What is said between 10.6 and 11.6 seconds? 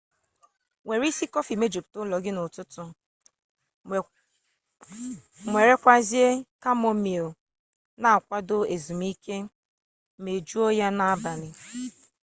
ya n'abali